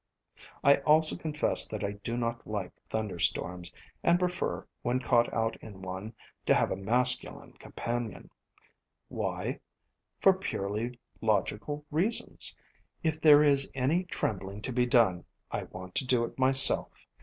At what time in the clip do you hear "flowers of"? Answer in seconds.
5.59-5.79